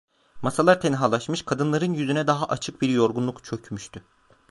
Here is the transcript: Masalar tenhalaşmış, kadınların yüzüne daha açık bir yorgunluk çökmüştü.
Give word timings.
Masalar 0.41 0.79
tenhalaşmış, 0.81 1.41
kadınların 1.45 1.93
yüzüne 1.93 2.27
daha 2.27 2.45
açık 2.45 2.81
bir 2.81 2.89
yorgunluk 2.89 3.43
çökmüştü. 3.43 4.03